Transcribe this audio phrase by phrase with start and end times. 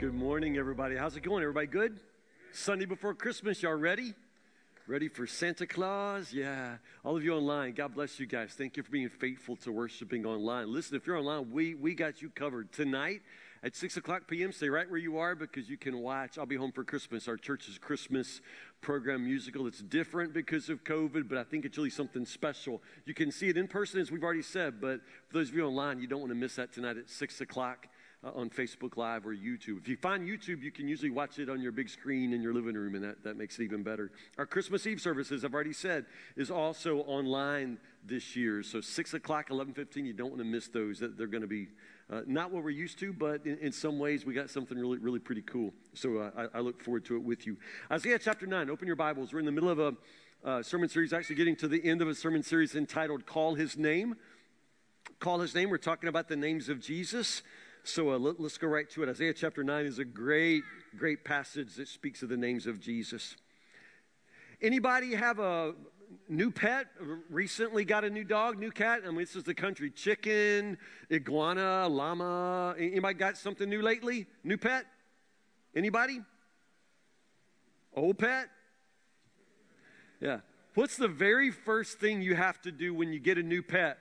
[0.00, 0.96] Good morning, everybody.
[0.96, 1.42] How's it going?
[1.42, 2.00] Everybody good?
[2.52, 4.14] Sunday before Christmas, y'all ready?
[4.86, 6.32] Ready for Santa Claus?
[6.32, 6.76] Yeah.
[7.04, 8.54] All of you online, God bless you guys.
[8.56, 10.72] Thank you for being faithful to worshiping online.
[10.72, 12.72] Listen, if you're online, we, we got you covered.
[12.72, 13.20] Tonight
[13.62, 16.56] at 6 o'clock p.m., stay right where you are because you can watch I'll Be
[16.56, 18.40] Home for Christmas, our church's Christmas
[18.80, 19.66] program musical.
[19.66, 22.80] It's different because of COVID, but I think it's really something special.
[23.04, 25.66] You can see it in person, as we've already said, but for those of you
[25.66, 27.86] online, you don't want to miss that tonight at 6 o'clock
[28.22, 29.78] uh, on Facebook Live or YouTube.
[29.78, 32.52] If you find YouTube, you can usually watch it on your big screen in your
[32.52, 34.10] living room, and that, that makes it even better.
[34.38, 36.06] Our Christmas Eve services, I've already said,
[36.36, 38.62] is also online this year.
[38.62, 41.00] So 6 o'clock, 11.15, you don't want to miss those.
[41.00, 41.68] They're going to be
[42.10, 44.98] uh, not what we're used to, but in, in, some ways we got something really,
[44.98, 45.72] really pretty cool.
[45.94, 47.56] So uh, I, I, look forward to it with you.
[47.90, 49.32] Isaiah chapter 9, open your Bibles.
[49.32, 49.94] We're in the middle of a
[50.44, 53.76] uh, sermon series, actually getting to the end of a sermon series entitled Call His
[53.76, 54.16] Name.
[55.20, 55.70] Call His Name.
[55.70, 57.42] We're talking about the names of Jesus.
[57.84, 59.08] So uh, let, us go right to it.
[59.08, 60.62] Isaiah chapter 9 is a great,
[60.96, 63.36] great passage that speaks of the names of Jesus.
[64.60, 65.74] Anybody have a
[66.28, 66.88] new pet?
[67.30, 69.00] Recently got a new dog, new cat?
[69.04, 69.90] I mean, this is the country.
[69.90, 70.76] Chicken,
[71.10, 72.74] iguana, llama.
[72.78, 74.26] Anybody got something new lately?
[74.44, 74.84] New pet?
[75.74, 76.20] Anybody?
[77.94, 78.48] Old pet?
[80.20, 80.40] Yeah.
[80.74, 83.98] What's the very first thing you have to do when you get a new pet?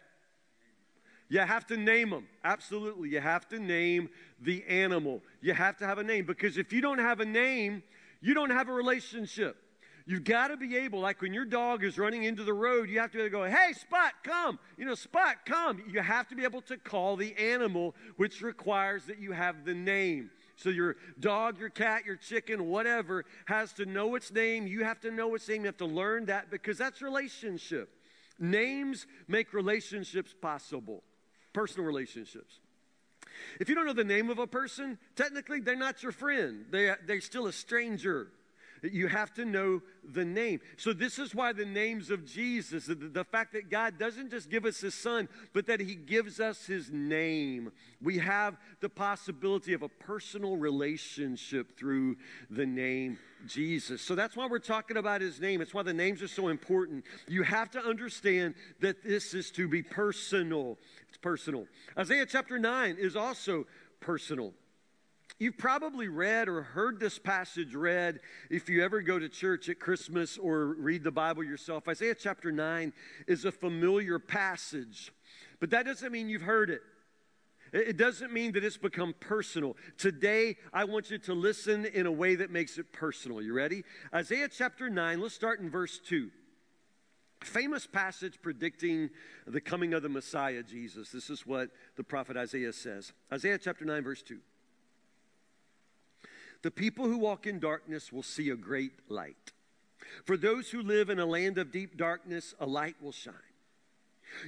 [1.29, 2.27] You have to name them.
[2.43, 3.09] Absolutely.
[3.09, 4.09] You have to name
[4.41, 5.21] the animal.
[5.41, 7.83] You have to have a name because if you don't have a name,
[8.19, 9.55] you don't have a relationship.
[10.07, 12.99] You've got to be able, like when your dog is running into the road, you
[12.99, 14.57] have to be able to go, hey, Spot, come.
[14.75, 15.83] You know, Spot, come.
[15.87, 19.75] You have to be able to call the animal, which requires that you have the
[19.75, 20.31] name.
[20.55, 24.65] So your dog, your cat, your chicken, whatever, has to know its name.
[24.65, 25.61] You have to know its name.
[25.61, 27.89] You have to learn that because that's relationship.
[28.39, 31.03] Names make relationships possible
[31.53, 32.59] personal relationships.
[33.59, 36.65] If you don't know the name of a person, technically they're not your friend.
[36.71, 38.27] They, they're still a stranger.
[38.81, 40.61] You have to know the name.
[40.77, 44.49] So, this is why the names of Jesus, the, the, fact that God doesn't just
[44.49, 47.73] give us his son, but that he gives us his name.
[48.01, 52.17] We have the possibility of a personal relationship through
[52.49, 54.01] the name Jesus.
[54.01, 55.61] So, that's why we're talking about his name.
[55.61, 57.05] It's why the names are so important.
[57.27, 60.77] You have to understand that this is to be personal.
[61.07, 61.67] It's personal.
[61.97, 63.65] Isaiah chapter 9 is also
[63.99, 64.53] personal.
[65.39, 68.19] You've probably read or heard this passage read
[68.49, 71.87] if you ever go to church at Christmas or read the Bible yourself.
[71.87, 72.91] Isaiah chapter 9
[73.25, 75.13] is a familiar passage,
[75.61, 76.81] but that doesn't mean you've heard it.
[77.71, 79.77] It doesn't mean that it's become personal.
[79.97, 83.41] Today, I want you to listen in a way that makes it personal.
[83.41, 83.83] You ready?
[84.13, 86.29] Isaiah chapter 9, let's start in verse 2.
[87.41, 89.09] Famous passage predicting
[89.47, 91.11] the coming of the Messiah, Jesus.
[91.11, 93.13] This is what the prophet Isaiah says.
[93.31, 94.39] Isaiah chapter 9, verse 2.
[96.61, 99.53] The people who walk in darkness will see a great light.
[100.25, 103.33] For those who live in a land of deep darkness, a light will shine.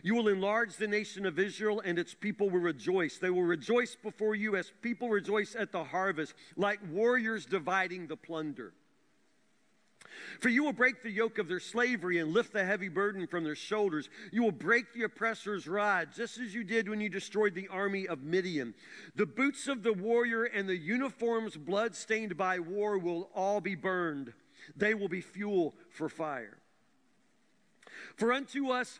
[0.04, 3.18] You will enlarge the nation of Israel, and its people will rejoice.
[3.18, 8.18] They will rejoice before you as people rejoice at the harvest, like warriors dividing the
[8.18, 8.74] plunder.
[10.40, 13.44] For you will break the yoke of their slavery and lift the heavy burden from
[13.44, 14.10] their shoulders.
[14.32, 18.08] You will break the oppressor's rod, just as you did when you destroyed the army
[18.08, 18.74] of Midian.
[19.16, 23.76] The boots of the warrior and the uniforms blood stained by war will all be
[23.76, 24.34] burned.
[24.76, 26.58] They will be fuel for fire.
[28.16, 29.00] For unto us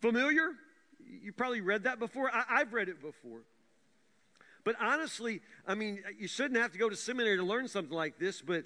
[0.00, 0.50] Familiar?
[1.22, 2.30] You probably read that before.
[2.32, 3.40] I, have read it before.
[4.64, 8.18] But honestly, I mean, you shouldn't have to go to seminary to learn something like
[8.18, 8.64] this, but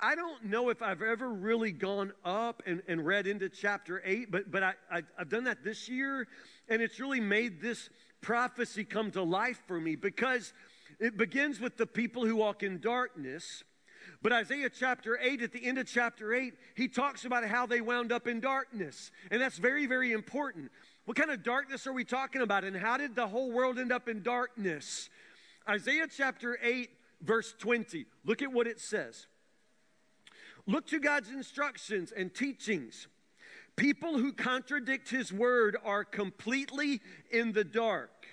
[0.00, 4.30] I don't know if I've ever really gone up and, and read into chapter 8,
[4.30, 6.28] but, but I, I, I've done that this year,
[6.68, 7.90] and it's really made this
[8.20, 10.52] prophecy come to life for me because
[11.00, 13.64] it begins with the people who walk in darkness.
[14.22, 17.80] But Isaiah chapter 8, at the end of chapter 8, he talks about how they
[17.80, 19.10] wound up in darkness.
[19.30, 20.70] And that's very, very important.
[21.04, 22.64] What kind of darkness are we talking about?
[22.64, 25.08] And how did the whole world end up in darkness?
[25.68, 26.90] Isaiah chapter 8,
[27.22, 28.06] verse 20.
[28.24, 29.26] Look at what it says.
[30.66, 33.08] Look to God's instructions and teachings.
[33.76, 37.00] People who contradict his word are completely
[37.30, 38.26] in the dark.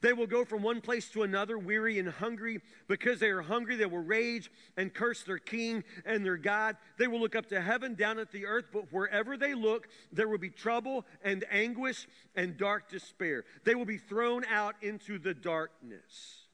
[0.00, 2.60] They will go from one place to another, weary and hungry.
[2.88, 6.76] Because they are hungry, they will rage and curse their king and their God.
[6.98, 10.28] They will look up to heaven, down at the earth, but wherever they look, there
[10.28, 13.44] will be trouble and anguish and dark despair.
[13.64, 16.44] They will be thrown out into the darkness.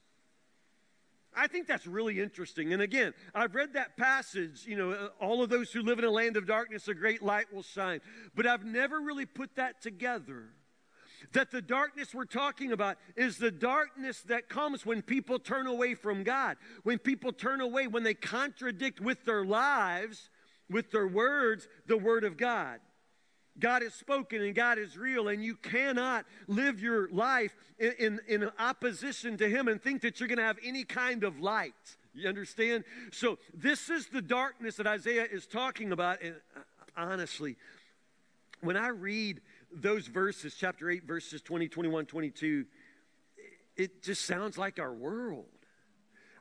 [1.33, 2.73] I think that's really interesting.
[2.73, 6.05] And again, I've read that passage, you know, uh, all of those who live in
[6.05, 8.01] a land of darkness, a great light will shine.
[8.35, 10.49] But I've never really put that together.
[11.33, 15.95] That the darkness we're talking about is the darkness that comes when people turn away
[15.95, 20.29] from God, when people turn away, when they contradict with their lives,
[20.69, 22.79] with their words, the Word of God.
[23.59, 28.19] God is spoken and God is real, and you cannot live your life in, in,
[28.27, 31.73] in opposition to Him and think that you're going to have any kind of light.
[32.13, 32.83] You understand?
[33.11, 36.21] So, this is the darkness that Isaiah is talking about.
[36.21, 36.59] And uh,
[36.97, 37.55] honestly,
[38.61, 39.41] when I read
[39.73, 42.65] those verses, chapter 8, verses 20, 21, 22,
[43.77, 45.45] it just sounds like our world.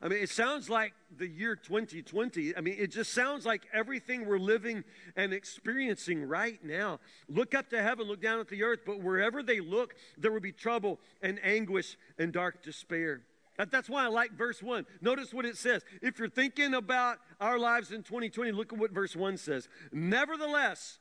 [0.02, 2.56] I mean, it sounds like the year 2020.
[2.56, 4.82] I mean, it just sounds like everything we're living
[5.14, 7.00] and experiencing right now.
[7.28, 10.40] Look up to heaven, look down at the earth, but wherever they look, there will
[10.40, 13.22] be trouble and anguish and dark despair.
[13.58, 14.86] That's why I like verse 1.
[15.02, 15.84] Notice what it says.
[16.00, 19.68] If you're thinking about our lives in 2020, look at what verse 1 says.
[19.92, 20.98] Nevertheless,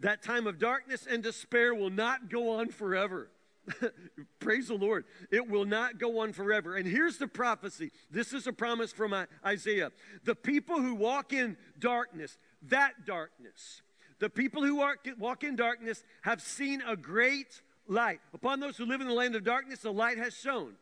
[0.00, 3.30] that time of darkness and despair will not go on forever.
[4.40, 5.04] Praise the Lord.
[5.30, 6.76] It will not go on forever.
[6.76, 9.14] And here's the prophecy this is a promise from
[9.44, 9.90] Isaiah.
[10.24, 12.38] The people who walk in darkness,
[12.68, 13.82] that darkness,
[14.18, 14.76] the people who
[15.18, 18.20] walk in darkness have seen a great light.
[18.32, 20.74] Upon those who live in the land of darkness, the light has shone.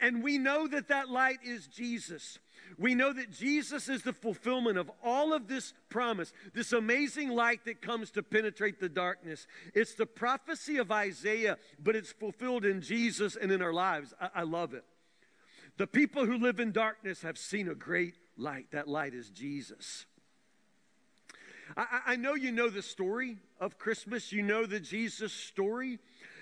[0.00, 2.38] And we know that that light is Jesus.
[2.78, 7.64] We know that Jesus is the fulfillment of all of this promise, this amazing light
[7.64, 9.46] that comes to penetrate the darkness.
[9.74, 14.14] It's the prophecy of Isaiah, but it's fulfilled in Jesus and in our lives.
[14.20, 14.84] I, I love it.
[15.78, 18.70] The people who live in darkness have seen a great light.
[18.72, 20.06] That light is Jesus.
[21.76, 25.98] I, I know you know the story of Christmas, you know the Jesus story.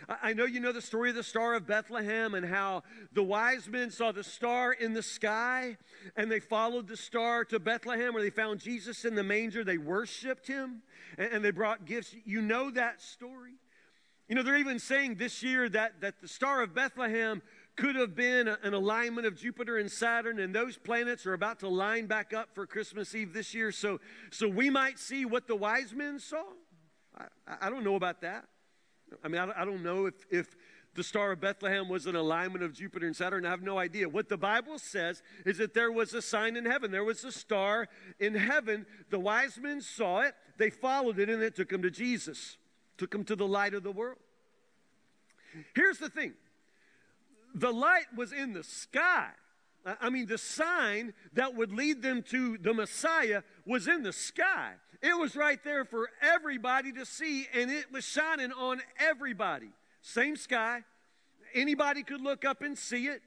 [0.09, 3.69] I know you know the story of the Star of Bethlehem and how the wise
[3.69, 5.77] men saw the star in the sky
[6.17, 9.65] and they followed the star to Bethlehem where they found Jesus in the manger.
[9.65, 10.83] They worshiped him
[11.17, 12.15] and they brought gifts.
[12.25, 13.55] You know that story.
[14.29, 17.43] You know, they're even saying this year that, that the Star of Bethlehem
[17.77, 21.69] could have been an alignment of Jupiter and Saturn, and those planets are about to
[21.69, 23.73] line back up for Christmas Eve this year.
[23.73, 26.45] So, so we might see what the wise men saw.
[27.19, 27.27] I,
[27.63, 28.47] I don't know about that.
[29.23, 30.57] I mean, I, don't know if, if
[30.95, 33.45] the Star of Bethlehem was an alignment of Jupiter and Saturn.
[33.45, 34.09] I have no idea.
[34.09, 36.91] What the Bible says is that there was a sign in heaven.
[36.91, 37.89] There was a star
[38.21, 38.87] in heaven.
[39.11, 42.57] The wise men saw it, they followed it, and it took them to Jesus,
[42.97, 44.19] took them to the light of the world.
[45.75, 46.35] Here's the thing
[47.55, 49.31] the light was in the sky.
[49.85, 54.73] I mean, the sign that would lead them to the Messiah was in the sky.
[55.03, 59.69] It was right there for everybody to see, and it was shining on everybody.
[60.01, 60.85] Same sky.
[61.53, 63.21] Anybody could look up and see it.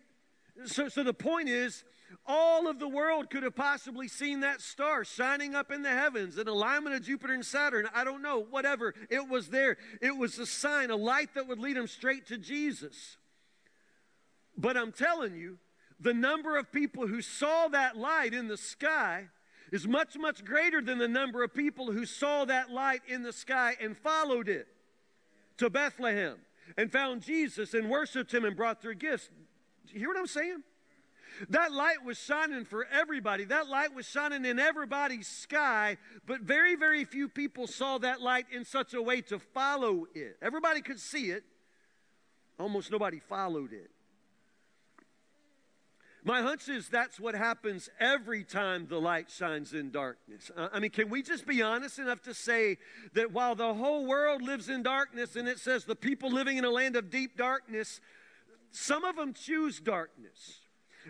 [0.66, 1.84] So, so the point is,
[2.26, 6.38] all of the world could have possibly seen that star shining up in the heavens,
[6.38, 7.88] an alignment of Jupiter and Saturn.
[7.94, 8.96] I don't know, whatever.
[9.12, 9.78] It was there.
[10.02, 13.18] It was a sign, a light that would lead them straight to Jesus.
[14.58, 15.60] But I'm telling you,
[16.00, 19.30] the number of people who saw that light in the sky
[19.72, 23.34] is much, much greater than the number of people who saw that light in the
[23.34, 24.68] sky and followed it
[25.58, 26.38] to Bethlehem
[26.78, 29.30] and found Jesus and worshiped him and brought their gifts.
[29.88, 30.64] Do you hear what I'm saying?
[31.50, 33.46] That light was shining for everybody.
[33.46, 38.46] That light was shining in everybody's sky, but very, very few people saw that light
[38.52, 40.38] in such a way to follow it.
[40.42, 41.44] Everybody could see it,
[42.60, 43.92] almost nobody followed it.
[46.28, 50.52] My hunch is that's what happens every time the light shines in darkness.
[50.58, 52.80] Uh, I mean, can we just be honest enough to say
[53.14, 56.66] that while the whole world lives in darkness and it says the people living in
[56.66, 58.02] a land of deep darkness,
[58.72, 60.60] some of them choose darkness.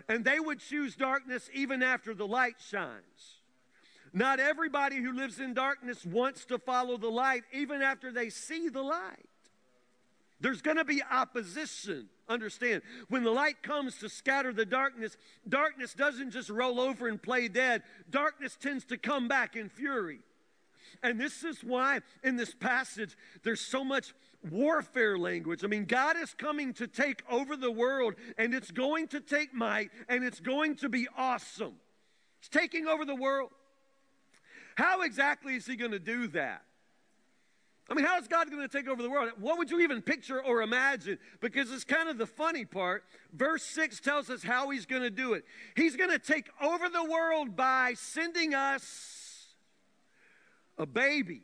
[0.08, 3.40] And they would choose darkness even after the light shines.
[4.12, 8.68] Not everybody who lives in darkness wants to follow the light even after they see
[8.68, 9.26] the light.
[10.40, 12.08] There's going to be opposition.
[12.28, 15.16] Understand, when the light comes to scatter the darkness,
[15.48, 17.82] darkness doesn't just roll over and play dead.
[18.10, 20.20] Darkness tends to come back in fury.
[21.02, 24.14] And this is why in this passage there's so much
[24.50, 25.64] warfare language.
[25.64, 29.52] I mean, God is coming to take over the world, and it's going to take
[29.52, 31.74] might, and it's going to be awesome.
[32.40, 33.50] He's taking over the world.
[34.76, 36.62] How exactly is he going to do that?
[37.90, 39.30] I mean, how is God going to take over the world?
[39.38, 41.18] What would you even picture or imagine?
[41.40, 43.04] Because it's kind of the funny part.
[43.32, 45.44] Verse 6 tells us how he's going to do it.
[45.74, 49.54] He's going to take over the world by sending us
[50.76, 51.42] a baby.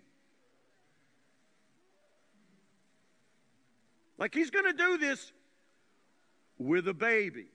[4.18, 5.32] Like he's going to do this
[6.58, 7.46] with a baby.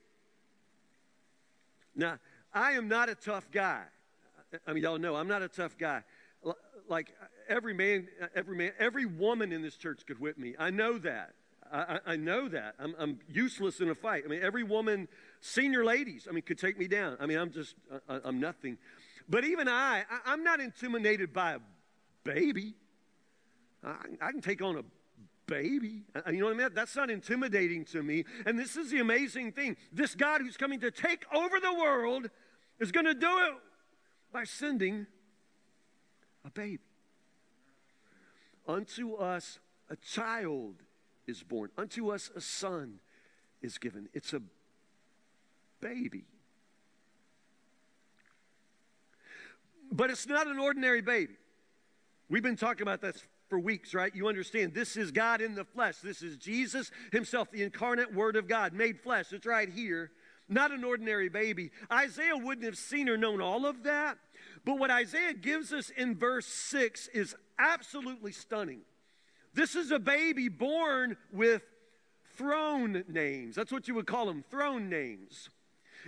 [1.94, 2.18] Now,
[2.52, 3.84] I am not a tough guy.
[4.66, 6.02] I mean, y'all know I'm not a tough guy.
[6.88, 7.14] Like
[7.48, 10.54] every man, every man, every woman in this church could whip me.
[10.58, 11.34] I know that.
[11.72, 12.74] I, I know that.
[12.80, 14.24] I'm, I'm, useless in a fight.
[14.24, 15.06] I mean, every woman,
[15.40, 17.16] senior ladies, I mean, could take me down.
[17.20, 17.76] I mean, I'm just,
[18.08, 18.76] I, I'm nothing.
[19.28, 21.58] But even I, I, am not intimidated by a
[22.24, 22.74] baby.
[23.84, 24.82] I, I can take on a
[25.46, 26.02] baby.
[26.26, 26.68] You know what I mean?
[26.74, 28.24] That's not intimidating to me.
[28.46, 29.76] And this is the amazing thing.
[29.92, 32.30] This God who's coming to take over the world
[32.80, 33.52] is going to do it
[34.32, 35.06] by sending
[36.44, 36.78] a baby.
[38.66, 40.76] Unto us a child
[41.26, 43.00] is born, unto us a son
[43.62, 44.08] is given.
[44.12, 44.42] It's a
[45.80, 46.24] baby.
[49.92, 51.34] But it's not an ordinary baby.
[52.28, 54.14] We've been talking about this for weeks, right?
[54.14, 55.96] You understand this is God in the flesh.
[55.98, 59.32] This is Jesus Himself, the incarnate Word of God, made flesh.
[59.32, 60.12] It's right here.
[60.48, 61.70] Not an ordinary baby.
[61.92, 64.18] Isaiah wouldn't have seen or known all of that.
[64.64, 68.80] But what Isaiah gives us in verse 6 is absolutely stunning.
[69.54, 71.62] This is a baby born with
[72.36, 73.56] throne names.
[73.56, 75.50] That's what you would call them, throne names.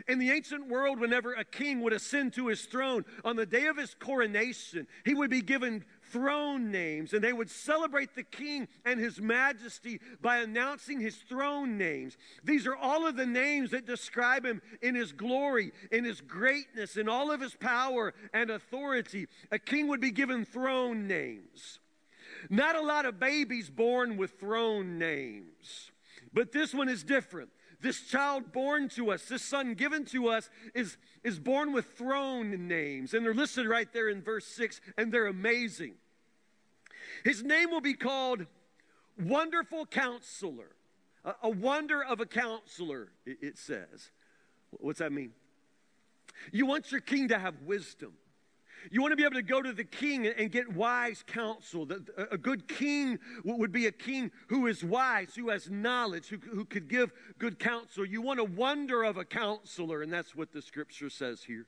[0.09, 3.67] In the ancient world, whenever a king would ascend to his throne, on the day
[3.67, 8.69] of his coronation, he would be given throne names, and they would celebrate the king
[8.85, 12.17] and his majesty by announcing his throne names.
[12.45, 16.97] These are all of the names that describe him in his glory, in his greatness,
[16.97, 19.27] in all of his power and authority.
[19.51, 21.81] A king would be given throne names.
[22.51, 25.91] Not a lot of babies born with throne names,
[26.33, 27.51] but this one is different.
[27.83, 32.69] This child born to us, this son given to us, is, is born with throne
[32.69, 33.13] names.
[33.13, 35.95] And they're listed right there in verse 6, and they're amazing.
[37.25, 38.47] His name will be called
[39.19, 40.77] Wonderful Counselor,
[41.25, 44.11] a, a wonder of a counselor, it, it says.
[44.71, 45.33] What's that mean?
[46.51, 48.15] You want your king to have wisdom.
[48.91, 51.89] You want to be able to go to the king and get wise counsel.
[52.33, 56.65] A good king would be a king who is wise, who has knowledge, who, who
[56.65, 58.05] could give good counsel.
[58.05, 61.67] You want a wonder of a counselor, and that's what the scripture says here.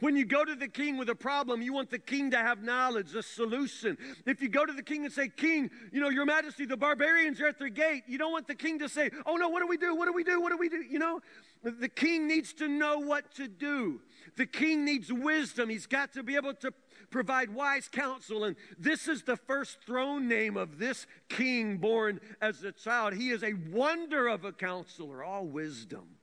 [0.00, 2.62] When you go to the king with a problem, you want the king to have
[2.62, 3.96] knowledge, a solution.
[4.26, 7.40] If you go to the king and say, King, you know, your majesty, the barbarians
[7.40, 9.66] are at their gate, you don't want the king to say, Oh no, what do
[9.66, 9.94] we do?
[9.94, 10.40] What do we do?
[10.40, 10.82] What do we do?
[10.82, 11.20] You know,
[11.62, 14.00] the king needs to know what to do.
[14.36, 15.68] The king needs wisdom.
[15.68, 16.72] He's got to be able to
[17.10, 18.44] provide wise counsel.
[18.44, 23.14] And this is the first throne name of this king born as a child.
[23.14, 26.16] He is a wonder of a counselor, all wisdom.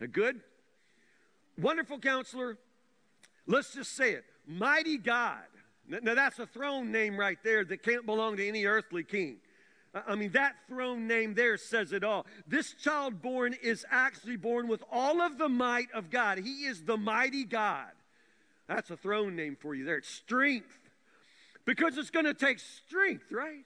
[0.00, 0.40] A Good?
[1.58, 2.56] Wonderful counselor,
[3.48, 5.42] Let's just say it Mighty God.
[5.88, 9.38] Now, that's a throne name right there that can't belong to any earthly king.
[10.06, 12.26] I mean, that throne name there says it all.
[12.46, 16.38] This child born is actually born with all of the might of God.
[16.38, 17.88] He is the mighty God.
[18.66, 19.96] That's a throne name for you there.
[19.96, 20.78] It's strength.
[21.64, 23.64] Because it's going to take strength, right?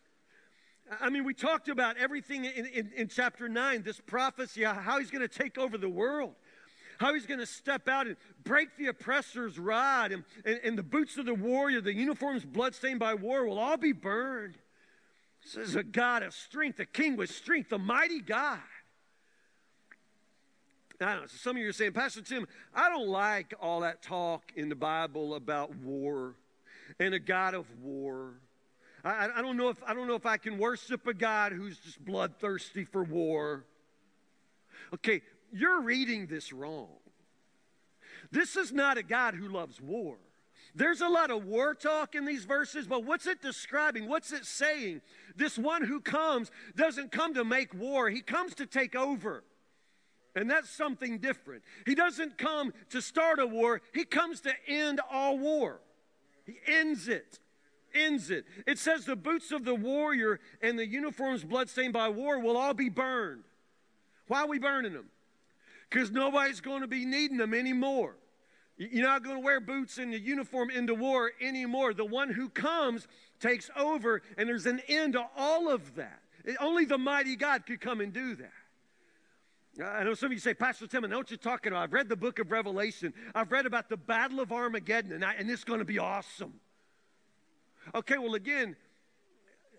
[1.01, 5.11] I mean, we talked about everything in, in, in chapter 9, this prophecy, how he's
[5.11, 6.35] going to take over the world
[7.03, 10.85] how he's going to step out and break the oppressor's rod, and, and, and the
[10.85, 14.57] boots of the warrior, the uniforms bloodstained by war will all be burned.
[15.43, 18.61] This is a God of strength, a king with strength, a mighty God.
[21.01, 21.27] I don't know.
[21.27, 24.69] So some of you are saying, Pastor Tim, I don't like all that talk in
[24.69, 26.37] the Bible about war
[27.01, 28.35] and a God of war.
[29.05, 31.77] I, I, don't know if I don't know if I can worship a God who's
[31.79, 33.65] just bloodthirsty for war.
[34.95, 36.89] Okay, you're reading this wrong.
[38.31, 40.17] This is not a God who loves war.
[40.75, 44.09] There's a lot of war talk in these verses, but what's it describing?
[44.09, 45.03] What's it saying?
[45.37, 49.45] This one who comes doesn't come to make war, he comes to take over.
[50.35, 51.63] And that's something different.
[51.85, 55.81] He doesn't come to start a war, he comes to end all war.
[56.47, 57.39] He ends it.
[57.95, 58.47] Ends it.
[58.67, 62.73] It says the boots of the warrior and the uniforms bloodstained by war will all
[62.73, 63.45] be burned.
[64.29, 65.11] Why are we burning them?
[65.93, 68.17] Because nobody's going to be needing them anymore.
[68.79, 71.93] You're not going to wear boots and a uniform into war anymore.
[71.93, 73.07] The one who comes
[73.39, 76.21] takes over, and there's an end to all of that.
[76.59, 78.53] Only the mighty God could come and do that.
[79.85, 81.83] I know some of you say, Pastor Tim, I know what you're talking about.
[81.83, 83.13] I've read the book of Revelation.
[83.35, 86.55] I've read about the Battle of Armageddon, and, I, and it's going to be awesome.
[87.95, 88.77] Okay, well, again,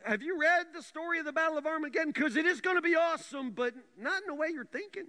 [0.05, 2.11] have you read the story of the Battle of Armageddon?
[2.11, 5.07] Because it is going to be awesome, but not in the way you're thinking.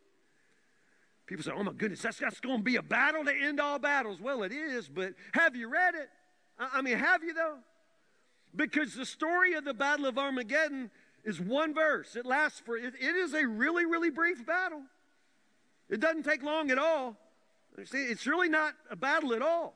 [1.27, 3.79] People say, oh my goodness, that's, that's going to be a battle to end all
[3.79, 4.21] battles.
[4.21, 6.09] Well, it is, but have you read it?
[6.59, 7.57] I, I mean, have you though?
[8.55, 10.91] Because the story of the Battle of Armageddon
[11.25, 12.15] is one verse.
[12.15, 14.83] It lasts for, it, it is a really, really brief battle.
[15.89, 17.17] It doesn't take long at all.
[17.85, 19.75] See, it's really not a battle at all.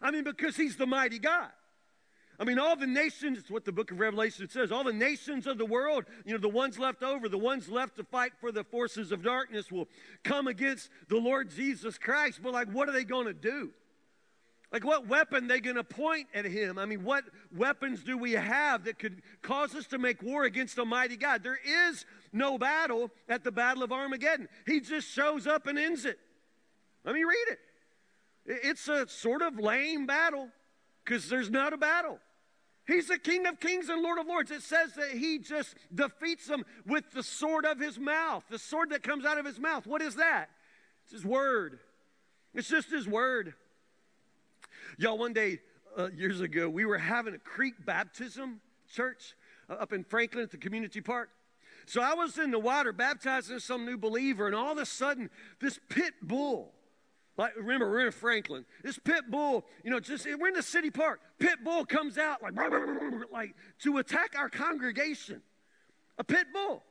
[0.00, 1.50] I mean, because he's the mighty God.
[2.40, 5.46] I mean, all the nations, it's what the book of Revelation says, all the nations
[5.46, 8.50] of the world, you know, the ones left over, the ones left to fight for
[8.50, 9.86] the forces of darkness will
[10.24, 12.40] come against the Lord Jesus Christ.
[12.42, 13.72] But, like, what are they going to do?
[14.72, 16.78] Like, what weapon they going to point at him?
[16.78, 20.78] I mean, what weapons do we have that could cause us to make war against
[20.78, 21.42] Almighty God?
[21.42, 24.48] There is no battle at the Battle of Armageddon.
[24.66, 26.18] He just shows up and ends it.
[27.04, 27.58] Let me read it.
[28.46, 30.48] It's a sort of lame battle
[31.04, 32.18] because there's not a battle.
[32.90, 34.50] He's the King of Kings and Lord of Lords.
[34.50, 38.90] It says that he just defeats them with the sword of his mouth, the sword
[38.90, 39.86] that comes out of his mouth.
[39.86, 40.50] What is that?
[41.04, 41.78] It's his word.
[42.52, 43.54] It's just his word.
[44.98, 45.60] Y'all, one day,
[45.96, 48.60] uh, years ago, we were having a creek baptism
[48.92, 49.36] church
[49.68, 51.28] uh, up in Franklin at the community park.
[51.86, 55.30] So I was in the water baptizing some new believer, and all of a sudden,
[55.60, 56.72] this pit bull
[57.36, 58.66] like, remember, we're in Franklin.
[58.82, 61.20] This pit bull, you know, just we're in the city park.
[61.38, 62.54] Pit bull comes out like,
[63.32, 65.40] like to attack our congregation.
[66.18, 66.82] A pit bull.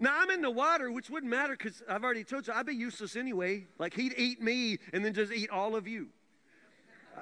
[0.00, 2.74] Now I'm in the water, which wouldn't matter because I've already told you I'd be
[2.74, 3.66] useless anyway.
[3.78, 6.08] Like he'd eat me and then just eat all of you.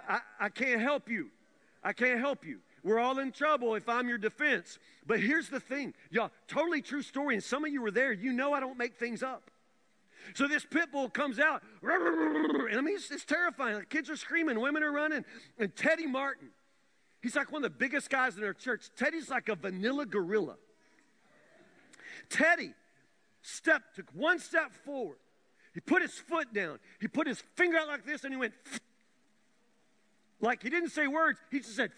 [0.09, 1.31] I, I can't help you.
[1.85, 2.61] I can't help you.
[2.83, 4.79] We're all in trouble if I'm your defense.
[5.07, 7.35] But here's the thing, y'all, totally true story.
[7.35, 8.13] And some of you were there.
[8.13, 9.51] You know I don't make things up.
[10.35, 13.79] So this pit bull comes out, and I mean, it's, it's terrifying.
[13.79, 15.25] The kids are screaming, women are running.
[15.59, 16.49] And Teddy Martin,
[17.21, 18.89] he's like one of the biggest guys in our church.
[18.97, 20.57] Teddy's like a vanilla gorilla.
[22.31, 22.75] Teddy
[23.43, 25.19] stepped, took one step forward.
[25.75, 26.79] He put his foot down.
[27.01, 28.53] He put his finger out like this, and he went,
[30.41, 31.91] like he didn't say words, he just said,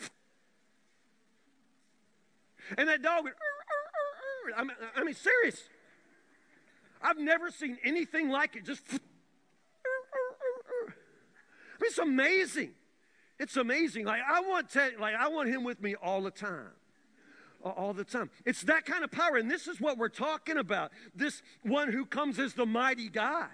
[2.78, 3.37] and that dog went,
[4.56, 5.62] I mean, I mean serious.
[7.04, 8.64] I've never seen anything like it.
[8.64, 8.96] Just, I
[11.78, 12.72] mean, it's amazing.
[13.38, 14.06] It's amazing.
[14.06, 16.70] Like I want to, like I want him with me all the time.
[17.62, 18.30] All the time.
[18.44, 19.36] It's that kind of power.
[19.36, 20.92] And this is what we're talking about.
[21.14, 23.48] This one who comes as the mighty God.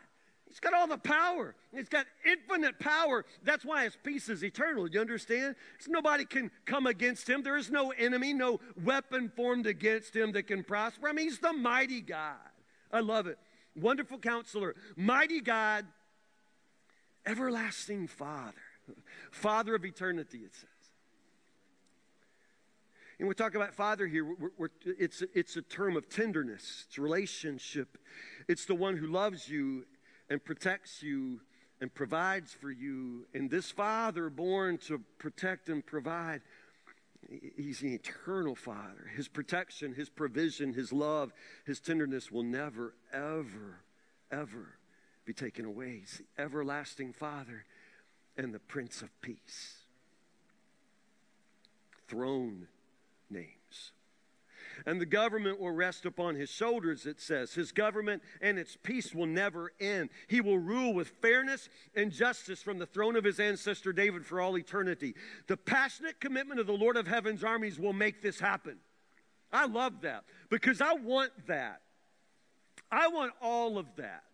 [0.49, 1.55] He's got all the power.
[1.73, 3.25] He's got infinite power.
[3.45, 4.89] That's why his peace is eternal.
[4.89, 5.55] You understand?
[5.79, 7.45] So nobody can come against him.
[7.45, 11.09] There is no enemy, no weapon formed against him that can prosper.
[11.09, 12.35] I mean, he's the mighty God.
[12.93, 13.39] I love it.
[13.77, 15.87] Wonderful counselor, mighty God,
[17.25, 18.53] everlasting Father,
[19.31, 20.69] Father of eternity, it says.
[23.21, 26.99] And we talk about Father here, we're, we're, it's, it's a term of tenderness, it's
[26.99, 27.99] relationship.
[28.49, 29.85] It's the one who loves you
[30.31, 31.41] and protects you
[31.83, 33.27] and provides for you.
[33.35, 36.41] And this Father, born to protect and provide,
[37.31, 39.09] He's an eternal Father.
[39.15, 41.33] His protection, His provision, His love,
[41.65, 43.85] His tenderness will never, ever,
[44.33, 44.79] ever
[45.25, 46.01] be taken away.
[46.01, 47.65] He's the everlasting Father
[48.37, 49.77] and the Prince of Peace.
[52.09, 52.67] Throne
[53.31, 53.93] names
[54.87, 57.55] and the government will rest upon his shoulders, it says.
[57.55, 60.11] His government and its peace will never end.
[60.29, 64.41] He will rule with fairness and justice from the throne of his ancestor David for
[64.41, 65.15] all eternity.
[65.47, 68.79] The passionate commitment of the Lord of heaven's armies will make this happen.
[69.53, 71.81] I love that because I want that.
[72.91, 74.25] I want all of that.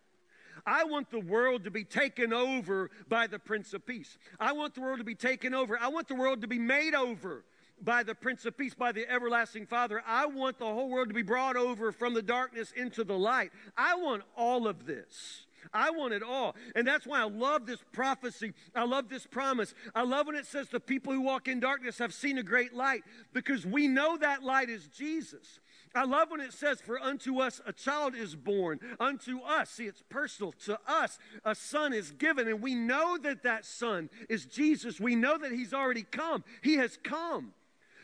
[0.65, 4.17] I want the world to be taken over by the Prince of Peace.
[4.39, 5.77] I want the world to be taken over.
[5.79, 7.45] I want the world to be made over
[7.81, 10.01] by the Prince of Peace, by the everlasting Father.
[10.05, 13.51] I want the whole world to be brought over from the darkness into the light.
[13.77, 15.45] I want all of this.
[15.73, 16.55] I want it all.
[16.75, 18.53] And that's why I love this prophecy.
[18.75, 19.73] I love this promise.
[19.93, 22.73] I love when it says the people who walk in darkness have seen a great
[22.73, 25.59] light because we know that light is Jesus.
[25.95, 28.79] I love when it says, For unto us a child is born.
[28.99, 30.51] Unto us, see, it's personal.
[30.65, 32.47] To us, a son is given.
[32.47, 34.99] And we know that that son is Jesus.
[34.99, 36.43] We know that he's already come.
[36.61, 37.53] He has come.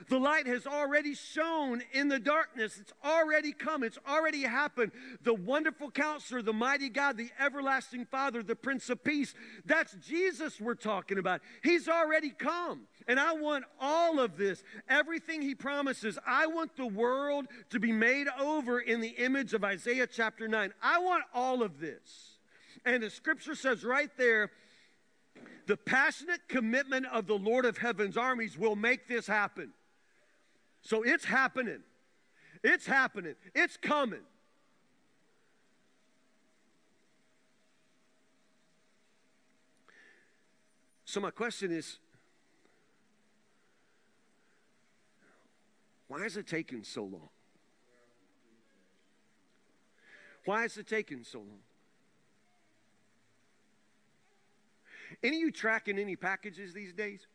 [0.09, 2.77] The light has already shone in the darkness.
[2.79, 3.83] It's already come.
[3.83, 4.91] It's already happened.
[5.23, 9.33] The wonderful counselor, the mighty God, the everlasting Father, the Prince of Peace.
[9.65, 11.41] That's Jesus we're talking about.
[11.63, 12.81] He's already come.
[13.07, 16.17] And I want all of this, everything he promises.
[16.25, 20.73] I want the world to be made over in the image of Isaiah chapter 9.
[20.81, 22.37] I want all of this.
[22.85, 24.51] And the scripture says right there,
[25.65, 29.71] the passionate commitment of the Lord of heaven's armies will make this happen.
[30.83, 31.81] So it's happening.
[32.61, 33.35] It's happening.
[33.55, 34.21] It's coming.
[41.05, 41.99] So, my question is
[46.07, 47.29] why is it taking so long?
[50.45, 51.59] Why is it taking so long?
[55.21, 57.25] Any of you tracking any packages these days?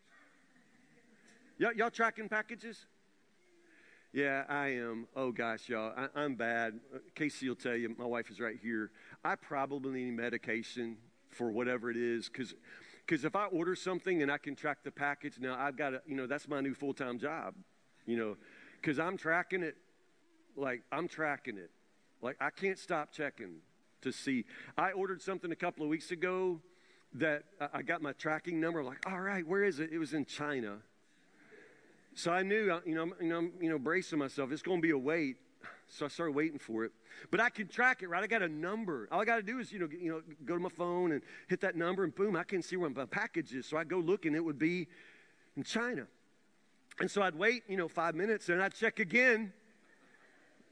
[1.58, 2.84] Y- y'all tracking packages?
[4.12, 5.07] Yeah, I am.
[5.14, 6.81] Oh gosh, y'all, I, am bad.
[7.14, 8.90] Casey will tell you, my wife is right here.
[9.23, 10.97] I probably need medication
[11.29, 12.55] for whatever it is, because
[13.05, 16.03] because if I order something and I can track the package, now I've got to,
[16.07, 17.55] you know, that's my new full time job,
[18.07, 18.37] you know,
[18.81, 19.77] because I'm tracking it,
[20.57, 21.71] like I'm tracking it,
[22.23, 23.57] like I can't stop checking
[24.01, 24.47] to see.
[24.77, 26.61] I ordered something a couple of weeks ago
[27.14, 27.44] that
[27.75, 28.83] I got my tracking number.
[28.83, 29.90] Like, all right, where is it?
[29.92, 30.79] It was in China.
[32.18, 34.50] So I knew, you know, you know, you know, bracing myself.
[34.50, 35.37] It's going to be a wait.
[35.87, 36.90] So I started waiting for it.
[37.31, 38.24] But I can track it, right?
[38.24, 39.09] I got a number.
[39.12, 41.22] All I got to do is, you know, you know, go to my phone and
[41.46, 43.66] hit that number, and boom, I can see where my package is.
[43.66, 44.88] So I go look, and it would be
[45.57, 46.09] in China.
[46.98, 49.52] And so I'd wait, you know, five minutes, and I'd check again.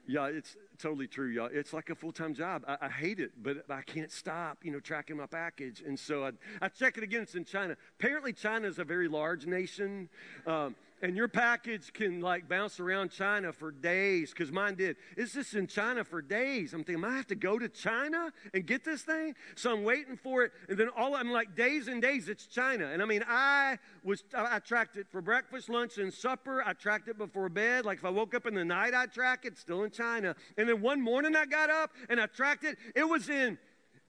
[0.08, 1.48] Yeah, it's totally true, y'all.
[1.52, 2.64] It's like a full time job.
[2.66, 5.80] I, I, hate it, but I can't stop, you know, tracking my package.
[5.86, 7.22] And so I, I check it again.
[7.22, 7.76] It's in China.
[8.00, 10.08] Apparently, China is a very large nation.
[10.46, 14.96] Um, and your package can like bounce around China for days because mine did.
[15.16, 16.72] It's just in China for days.
[16.72, 19.34] I'm thinking, I have to go to China and get this thing?
[19.54, 22.28] So I'm waiting for it, and then all I'm like days and days.
[22.28, 26.12] It's China, and I mean, I was I, I tracked it for breakfast, lunch, and
[26.12, 26.62] supper.
[26.64, 27.84] I tracked it before bed.
[27.84, 29.58] Like if I woke up in the night, I track it.
[29.58, 30.34] Still in China.
[30.56, 32.76] And then one morning I got up and I tracked it.
[32.94, 33.58] It was in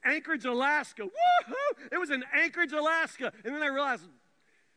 [0.04, 1.02] Anchorage, Alaska.
[1.02, 1.88] Woohoo!
[1.92, 3.32] It was in Anchorage, Alaska.
[3.44, 4.04] And then I realized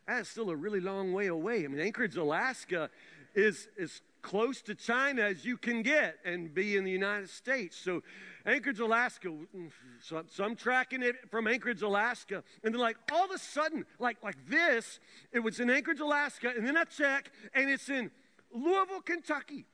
[0.07, 1.63] that's still a really long way away.
[1.63, 2.89] I mean, Anchorage, Alaska
[3.35, 7.77] is as close to China as you can get and be in the United States.
[7.77, 8.03] So,
[8.45, 9.29] Anchorage, Alaska.
[9.29, 13.37] Mm, so, so, I'm tracking it from Anchorage, Alaska, and then like all of a
[13.37, 14.99] sudden, like like this,
[15.31, 18.11] it was in Anchorage, Alaska, and then I check, and it's in
[18.53, 19.65] Louisville, Kentucky.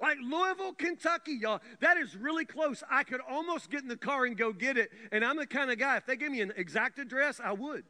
[0.00, 1.60] Like Louisville, Kentucky, y'all.
[1.80, 2.84] That is really close.
[2.88, 4.92] I could almost get in the car and go get it.
[5.10, 7.82] And I'm the kind of guy, if they give me an exact address, I would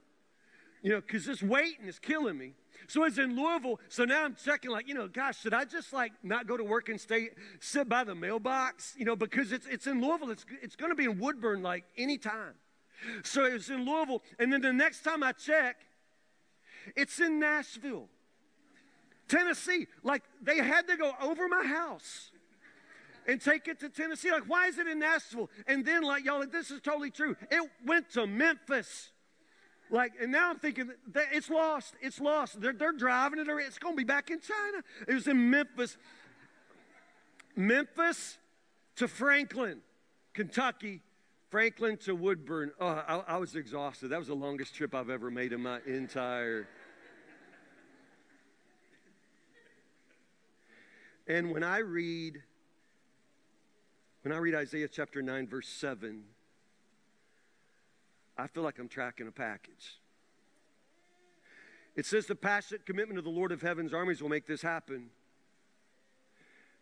[0.83, 2.55] you know, because this waiting is killing me.
[2.87, 3.81] So it's in Louisville.
[3.89, 6.65] So now I'm checking, like, you know, gosh, should I just like not go to
[6.65, 8.95] work and stay, sit by the mailbox?
[8.97, 10.31] You know, because it's, it's in Louisville.
[10.31, 12.55] It's, it's going to be in Woodburn like anytime.
[13.25, 14.23] So it's in Louisville.
[14.39, 15.77] And then the next time I check,
[16.97, 18.09] it's in Nashville,
[19.29, 19.87] Tennessee.
[20.03, 22.31] Like they had to go over my house
[23.27, 24.33] and take it to Tennessee.
[24.33, 25.51] Like, why is it in Nashville?
[25.67, 27.37] And then, like, y'all, this is totally true.
[27.51, 29.11] It went to Memphis.
[29.91, 31.95] Like, and now I'm thinking that it's lost.
[32.01, 32.61] It's lost.
[32.61, 33.49] They're, they're driving it.
[33.49, 34.83] Or It's going to be back in China.
[35.07, 35.97] It was in Memphis.
[37.57, 38.39] Memphis
[38.97, 39.81] to Franklin,
[40.35, 41.03] Kentucky.
[41.51, 42.73] Franklin to Woodburn.
[42.79, 44.09] Oh, I, I was exhausted.
[44.09, 46.69] That was the longest trip I've ever made in my entire.
[51.27, 52.43] And when I read,
[54.23, 56.25] when I read Isaiah chapter 9, verse 7,
[58.39, 59.99] I feel like I'm tracking a package.
[61.97, 65.11] It says the passionate commitment of the Lord of heaven's armies will make this happen.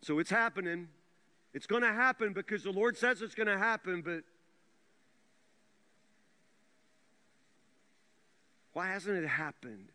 [0.03, 0.89] So it's happening.
[1.55, 4.25] It's going to happen because the Lord says it's going to happen, but
[8.75, 9.89] why hasn't it happened?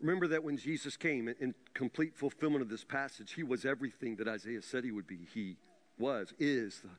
[0.00, 4.28] Remember that when Jesus came in complete fulfillment of this passage, he was everything that
[4.28, 5.26] Isaiah said he would be.
[5.34, 5.56] He
[5.98, 6.90] was, is the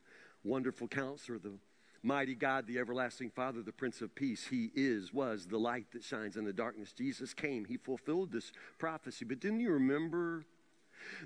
[0.44, 1.54] wonderful counselor, the
[2.04, 4.46] mighty God, the everlasting Father, the Prince of Peace.
[4.46, 6.92] He is, was the light that shines in the darkness.
[6.92, 9.24] Jesus came, he fulfilled this prophecy.
[9.24, 10.44] But didn't you remember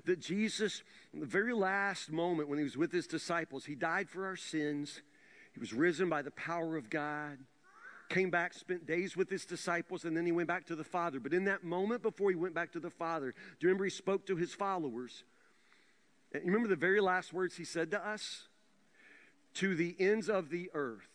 [0.05, 0.81] that Jesus,
[1.13, 5.01] the very last moment when he was with his disciples, he died for our sins,
[5.53, 7.37] he was risen by the power of God
[8.09, 11.19] came back, spent days with his disciples, and then he went back to the Father.
[11.19, 13.89] But in that moment before he went back to the Father, do you remember he
[13.89, 15.23] spoke to his followers?
[16.33, 18.47] And you remember the very last words he said to us?
[19.55, 21.07] To the ends of the earth.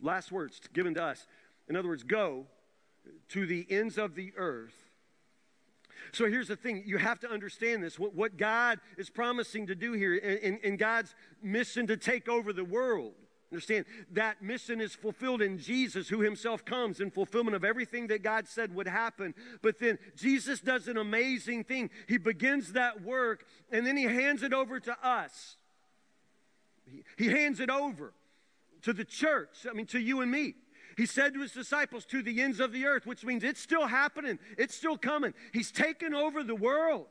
[0.00, 1.26] Last words given to us.
[1.68, 2.46] In other words, go
[3.28, 4.74] to the ends of the earth.
[6.12, 9.74] So here's the thing you have to understand this what, what God is promising to
[9.74, 13.12] do here in God's mission to take over the world.
[13.52, 18.22] Understand that mission is fulfilled in Jesus, who himself comes in fulfillment of everything that
[18.22, 19.34] God said would happen.
[19.60, 21.90] But then Jesus does an amazing thing.
[22.06, 25.56] He begins that work and then he hands it over to us.
[27.16, 28.12] He, hands it over
[28.82, 30.54] to the church, I mean, to you and me.
[30.96, 33.86] He said to his disciples, to the ends of the earth, which means it's still
[33.86, 35.34] happening, it's still coming.
[35.52, 37.06] He's taken over the world.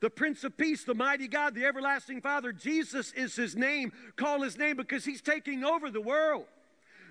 [0.00, 3.92] The Prince of Peace, the mighty God, the everlasting Father, Jesus is his name.
[4.16, 6.44] Call his name because he's taking over the world.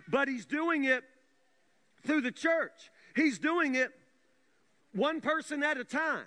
[0.07, 1.03] But he's doing it
[2.05, 3.91] through the church, he's doing it
[4.93, 6.25] one person at a time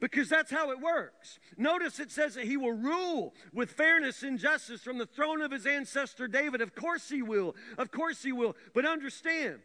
[0.00, 1.38] because that's how it works.
[1.56, 5.52] Notice it says that he will rule with fairness and justice from the throne of
[5.52, 6.60] his ancestor David.
[6.62, 7.54] Of course he will.
[7.76, 8.56] Of course he will.
[8.74, 9.60] But understand,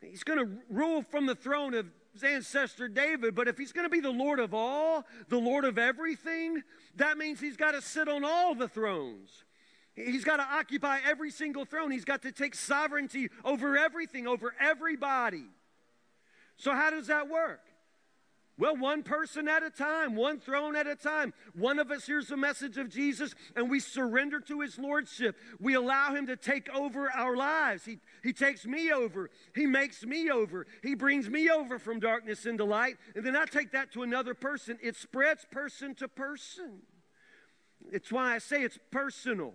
[0.00, 3.34] he's going to rule from the throne of his ancestor David.
[3.34, 6.62] But if he's going to be the Lord of all, the Lord of everything,
[6.96, 9.44] that means he's got to sit on all the thrones.
[9.94, 11.90] He's got to occupy every single throne.
[11.90, 15.44] He's got to take sovereignty over everything, over everybody.
[16.56, 17.60] So, how does that work?
[18.62, 21.34] Well, one person at a time, one throne at a time.
[21.52, 25.36] One of us hears the message of Jesus and we surrender to his lordship.
[25.58, 27.84] We allow him to take over our lives.
[27.84, 29.30] He, he takes me over.
[29.52, 30.68] He makes me over.
[30.80, 32.98] He brings me over from darkness into light.
[33.16, 34.78] And then I take that to another person.
[34.80, 36.82] It spreads person to person.
[37.90, 39.54] It's why I say it's personal.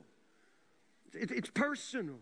[1.14, 2.18] It, it's personal.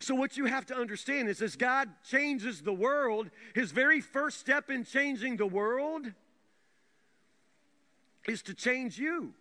[0.00, 4.38] So, what you have to understand is as God changes the world, his very first
[4.38, 6.12] step in changing the world
[8.26, 9.34] is to change you.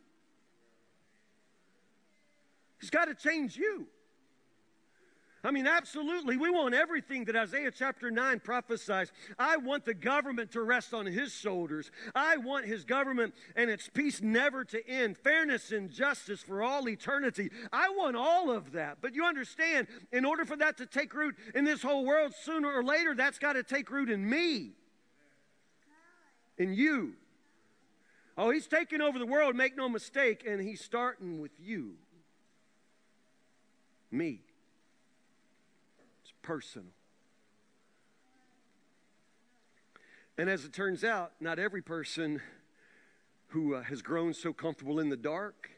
[2.80, 3.88] He's got to change you.
[5.46, 6.38] I mean, absolutely.
[6.38, 9.12] We want everything that Isaiah chapter 9 prophesies.
[9.38, 11.92] I want the government to rest on his shoulders.
[12.16, 16.88] I want his government and its peace never to end, fairness and justice for all
[16.88, 17.52] eternity.
[17.74, 19.00] I want all of that.
[19.02, 22.72] But you understand, in order for that to take root in this whole world, sooner
[22.72, 24.72] or later, that's got to take root in me,
[26.58, 27.16] in you.
[28.38, 31.96] Oh, he's taking over the world, make no mistake, and he's starting with you,
[34.10, 34.40] me
[36.44, 36.92] personal.
[40.38, 42.42] And as it turns out, not every person
[43.48, 45.70] who uh, has grown so comfortable in the dark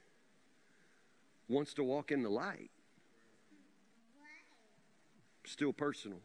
[1.49, 2.71] wants to walk in the light.
[5.43, 6.19] Still personal.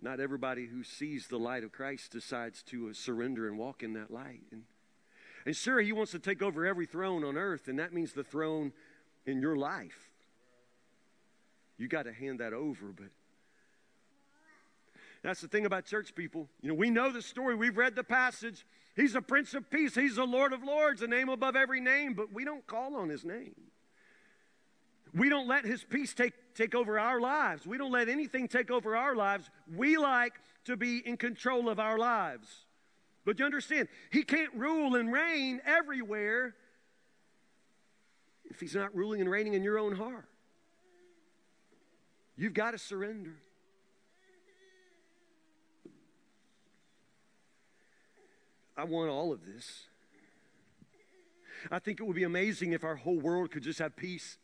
[0.00, 3.92] Not everybody who sees the light of Christ decides to uh, surrender and walk in
[3.94, 4.42] that light.
[4.52, 4.62] And,
[5.44, 8.24] and sure, he wants to take over every throne on earth, and that means the
[8.24, 8.72] throne
[9.26, 10.11] in your life.
[11.82, 13.08] You got to hand that over, but
[15.20, 16.48] that's the thing about church people.
[16.60, 18.64] You know, we know the story, we've read the passage.
[18.94, 22.14] He's a Prince of Peace, He's the Lord of Lords, a name above every name,
[22.14, 23.56] but we don't call on His name.
[25.12, 27.66] We don't let His peace take, take over our lives.
[27.66, 29.50] We don't let anything take over our lives.
[29.74, 30.34] We like
[30.66, 32.46] to be in control of our lives.
[33.24, 36.54] But you understand, He can't rule and reign everywhere
[38.44, 40.28] if He's not ruling and reigning in your own heart.
[42.36, 43.36] You've got to surrender.
[48.76, 49.84] I want all of this.
[51.70, 54.38] I think it would be amazing if our whole world could just have peace,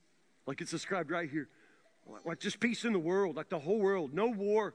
[0.46, 1.48] like it's described right here.
[2.24, 4.14] Like just peace in the world, like the whole world.
[4.14, 4.74] No war.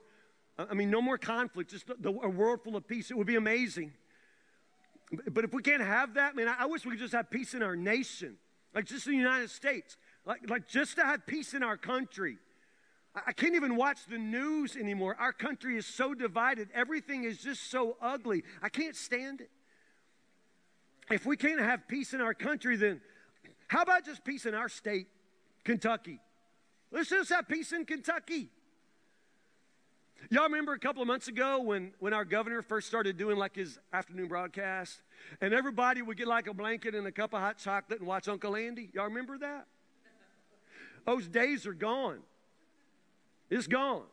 [0.58, 3.10] I mean, no more conflict, just the, the, a world full of peace.
[3.10, 3.94] It would be amazing.
[5.32, 7.54] But if we can't have that, man, I, I wish we could just have peace
[7.54, 8.36] in our nation,
[8.74, 12.38] like just in the United States, like, like just to have peace in our country.
[13.16, 15.16] I can't even watch the news anymore.
[15.20, 16.70] Our country is so divided.
[16.74, 18.44] Everything is just so ugly.
[18.62, 19.52] I can't stand it.
[21.12, 23.02] If we can't have peace in our country, then
[23.68, 25.08] how about just peace in our state,
[25.64, 26.20] Kentucky?
[26.92, 28.50] Let's just have peace in Kentucky.
[30.30, 33.56] Y'all remember a couple of months ago when, when our governor first started doing like
[33.56, 35.02] his afternoon broadcast,
[35.42, 38.28] and everybody would get like a blanket and a cup of hot chocolate and watch
[38.28, 38.90] Uncle Andy?
[38.94, 39.68] Y'all remember that?
[41.06, 42.20] Those days are gone.
[43.54, 44.04] It's gone.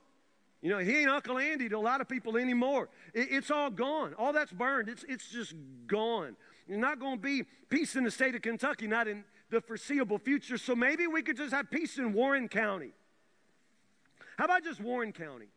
[0.61, 2.91] You know, he ain't Uncle Andy to a lot of people anymore.
[3.15, 4.13] It, it's all gone.
[4.19, 4.91] All that's burned.
[4.91, 5.55] It's, it's just
[5.87, 6.37] gone.
[6.69, 10.19] There's not going to be peace in the state of Kentucky, not in the foreseeable
[10.19, 10.59] future.
[10.59, 12.93] So maybe we could just have peace in Warren County.
[14.37, 15.49] How about just Warren County?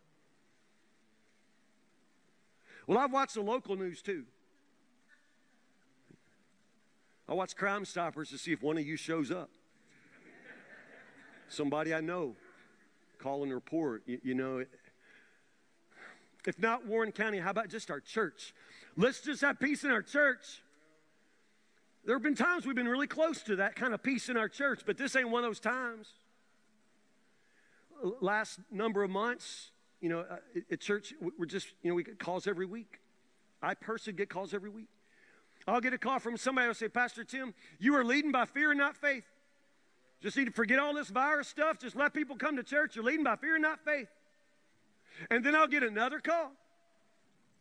[2.87, 4.23] Well, I've watched the local news too.
[7.27, 9.49] I watch Crime Stoppers to see if one of you shows up.
[11.49, 12.37] Somebody I know
[13.23, 14.03] call and report.
[14.05, 14.65] You, you know,
[16.45, 18.53] if not Warren County, how about just our church?
[18.97, 20.61] Let's just have peace in our church.
[22.05, 24.49] There have been times we've been really close to that kind of peace in our
[24.49, 26.09] church, but this ain't one of those times.
[28.19, 30.35] Last number of months, you know, uh,
[30.69, 32.99] at church, we're just, you know, we get calls every week.
[33.61, 34.89] I personally get calls every week.
[35.65, 38.71] I'll get a call from somebody who'll say, Pastor Tim, you are leading by fear
[38.71, 39.23] and not faith.
[40.23, 41.79] Just need to forget all this virus stuff.
[41.79, 42.95] Just let people come to church.
[42.95, 44.07] You're leading by fear not faith.
[45.29, 46.51] And then I'll get another call.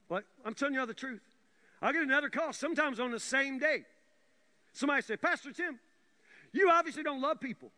[0.07, 0.25] What?
[0.44, 1.22] I'm telling you the truth.
[1.83, 3.85] I'll get another call sometimes on the same day.
[4.72, 5.81] Somebody say, Pastor Tim,
[6.53, 7.72] you obviously don't love people.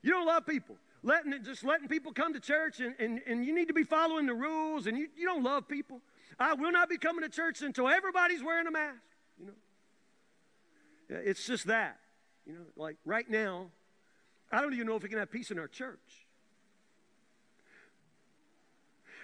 [0.00, 0.76] You don't love people.
[1.02, 4.24] Letting just letting people come to church and, and, and you need to be following
[4.24, 6.00] the rules and you, you don't love people.
[6.38, 8.96] I will not be coming to church until everybody's wearing a mask.
[9.38, 11.98] You know, it's just that.
[12.46, 13.70] You know, like right now,
[14.52, 16.26] I don't even know if we can have peace in our church.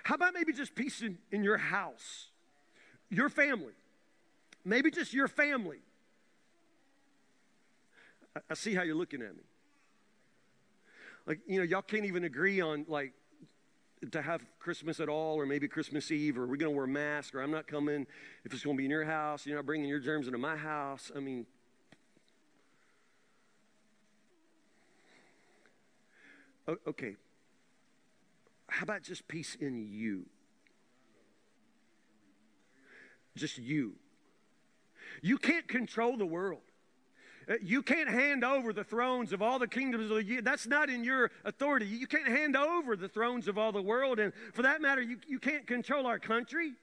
[0.02, 2.28] How about maybe just peace in, in your house,
[3.10, 3.74] your family?
[4.64, 5.78] Maybe just your family.
[8.34, 9.42] I, I see how you're looking at me.
[11.26, 13.12] Like, you know, y'all can't even agree on, like,
[14.10, 17.34] to have Christmas at all, or maybe Christmas Eve, or we're going to wear masks,
[17.34, 18.06] or I'm not coming
[18.44, 19.44] if it's going to be in your house.
[19.44, 21.12] You're not bringing your germs into my house.
[21.14, 21.46] I mean,
[26.86, 27.16] okay.
[28.68, 30.26] How about just peace in you?
[33.36, 33.94] Just you.
[35.22, 36.60] You can't control the world.
[37.48, 40.88] Uh, you can't hand over the thrones of all the kingdoms of the That's not
[40.88, 41.86] in your authority.
[41.86, 44.20] You can't hand over the thrones of all the world.
[44.20, 46.74] And for that matter, you, you can't control our country.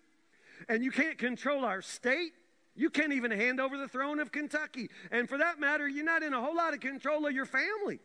[0.68, 2.34] And you can't control our state.
[2.76, 4.90] You can't even hand over the throne of Kentucky.
[5.12, 8.00] And for that matter, you're not in a whole lot of control of your family.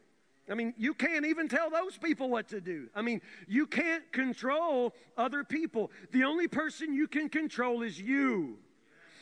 [0.50, 2.88] I mean, you can't even tell those people what to do.
[2.94, 5.90] I mean, you can't control other people.
[6.10, 8.58] The only person you can control is you.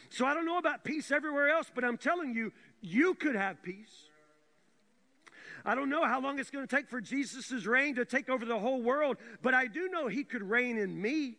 [0.08, 3.62] So I don't know about peace everywhere else, but I'm telling you, you could have
[3.62, 4.08] peace.
[5.64, 8.44] I don't know how long it's going to take for Jesus' reign to take over
[8.46, 11.36] the whole world, but I do know he could reign in me.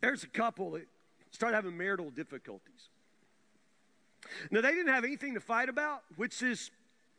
[0.00, 0.88] There's a couple that
[1.30, 2.90] start having marital difficulties.
[4.50, 6.70] Now, they didn't have anything to fight about, which is,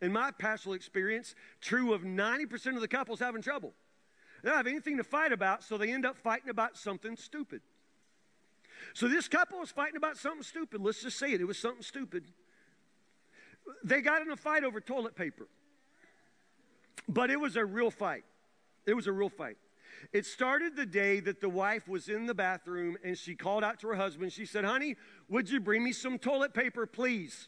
[0.01, 3.73] in my pastoral experience, true of 90% of the couples having trouble.
[4.43, 7.61] They don't have anything to fight about, so they end up fighting about something stupid.
[8.93, 10.81] So this couple was fighting about something stupid.
[10.81, 11.41] Let's just say it.
[11.41, 12.25] It was something stupid.
[13.83, 15.47] They got in a fight over toilet paper.
[17.07, 18.25] But it was a real fight.
[18.85, 19.57] It was a real fight.
[20.11, 23.79] It started the day that the wife was in the bathroom and she called out
[23.79, 24.33] to her husband.
[24.33, 24.95] She said, Honey,
[25.29, 27.47] would you bring me some toilet paper, please?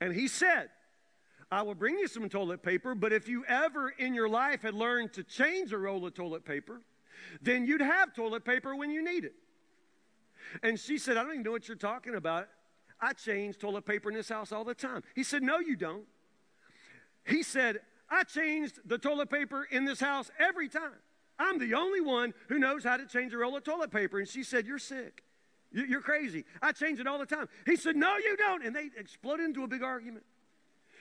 [0.00, 0.70] And he said,
[1.50, 4.74] I will bring you some toilet paper, but if you ever in your life had
[4.74, 6.80] learned to change a roll of toilet paper,
[7.40, 9.34] then you'd have toilet paper when you need it.
[10.62, 12.48] And she said, I don't even know what you're talking about.
[13.00, 15.02] I change toilet paper in this house all the time.
[15.14, 16.04] He said, No, you don't.
[17.24, 20.92] He said, I changed the toilet paper in this house every time.
[21.38, 24.18] I'm the only one who knows how to change a roll of toilet paper.
[24.18, 25.22] And she said, You're sick.
[25.72, 26.44] You're crazy.
[26.62, 27.48] I change it all the time.
[27.66, 28.64] He said, No, you don't.
[28.64, 30.24] And they exploded into a big argument.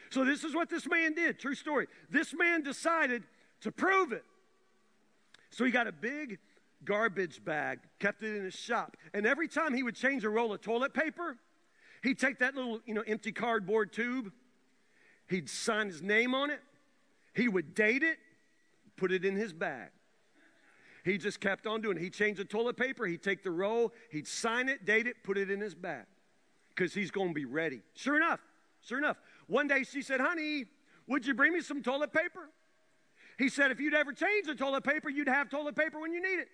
[0.10, 1.40] So, this is what this man did.
[1.40, 1.88] True story.
[2.10, 3.24] This man decided
[3.62, 4.26] to prove it.
[5.52, 6.40] So, he got a big
[6.84, 8.98] garbage bag, kept it in his shop.
[9.14, 11.38] And every time he would change a roll of toilet paper,
[12.02, 14.32] he'd take that little, you know, empty cardboard tube,
[15.30, 16.60] he'd sign his name on it,
[17.34, 18.18] he would date it,
[18.98, 19.90] put it in his bag.
[21.04, 22.02] He just kept on doing it.
[22.02, 25.38] He'd change the toilet paper, he'd take the roll, he'd sign it, date it, put
[25.38, 26.06] it in his bag
[26.76, 27.82] because he's going to be ready.
[27.96, 28.40] Sure enough,
[28.82, 29.18] sure enough.
[29.48, 30.66] One day she said, Honey,
[31.08, 32.50] would you bring me some toilet paper?
[33.38, 36.22] He said, If you'd ever change the toilet paper, you'd have toilet paper when you
[36.22, 36.48] need it.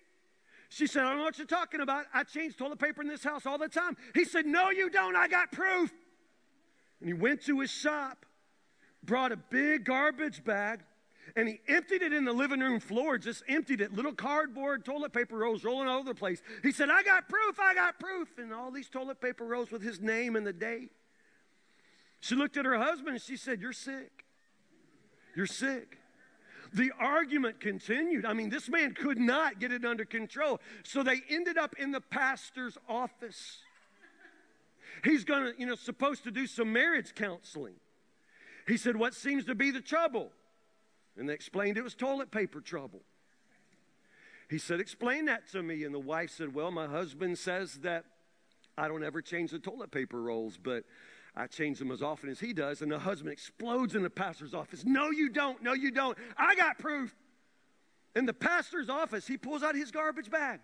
[0.68, 2.06] She said, I don't know what you're talking about.
[2.14, 3.96] I change toilet paper in this house all the time.
[4.14, 5.16] He said, No, you don't.
[5.16, 5.92] I got proof.
[7.00, 8.26] And he went to his shop,
[9.02, 10.80] brought a big garbage bag,
[11.36, 15.12] and he emptied it in the living room floor, just emptied it, little cardboard toilet
[15.12, 16.42] paper rolls rolling all over the place.
[16.62, 18.28] He said, I got proof, I got proof.
[18.38, 20.90] And all these toilet paper rolls with his name and the date.
[22.20, 24.24] She looked at her husband and she said, You're sick.
[25.34, 25.98] You're sick.
[26.72, 28.24] The argument continued.
[28.24, 30.60] I mean, this man could not get it under control.
[30.84, 33.58] So they ended up in the pastor's office.
[35.02, 37.74] He's going to, you know, supposed to do some marriage counseling.
[38.66, 40.30] He said, What seems to be the trouble?
[41.16, 43.02] And they explained it was toilet paper trouble.
[44.48, 45.84] He said, Explain that to me.
[45.84, 48.04] And the wife said, Well, my husband says that
[48.76, 50.84] I don't ever change the toilet paper rolls, but
[51.36, 52.82] I change them as often as he does.
[52.82, 54.84] And the husband explodes in the pastor's office.
[54.84, 55.62] No, you don't.
[55.62, 56.16] No, you don't.
[56.36, 57.14] I got proof.
[58.16, 60.60] In the pastor's office, he pulls out his garbage bag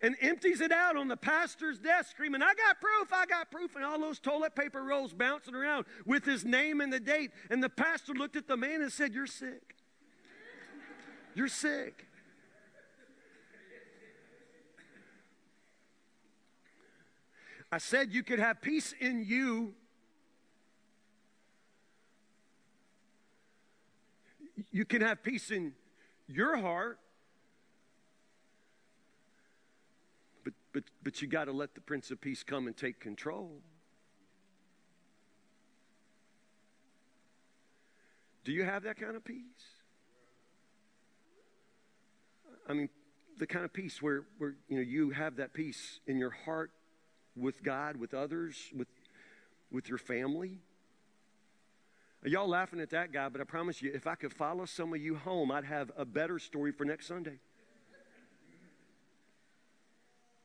[0.00, 3.76] and empties it out on the pastor's desk, screaming, I got proof, I got proof.
[3.76, 7.32] And all those toilet paper rolls bouncing around with his name and the date.
[7.50, 9.76] And the pastor looked at the man and said, You're sick.
[11.34, 12.06] You're sick.
[17.70, 19.72] I said you could have peace in you.
[24.70, 25.72] You can have peace in
[26.28, 26.98] your heart.
[30.72, 33.60] But, but, you got to let the Prince of Peace come and take control.
[38.44, 39.42] Do you have that kind of peace?
[42.68, 42.88] I mean,
[43.38, 46.70] the kind of peace where, where you know you have that peace in your heart
[47.36, 48.88] with God, with others, with
[49.70, 50.60] with your family.
[52.24, 54.94] Are Y'all laughing at that guy, but I promise you, if I could follow some
[54.94, 57.38] of you home, I'd have a better story for next Sunday.